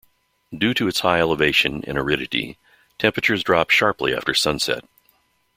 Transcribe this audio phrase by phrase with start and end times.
[0.51, 2.57] Due to its high elevation and aridity,
[2.97, 4.83] temperatures drop sharply after sunset.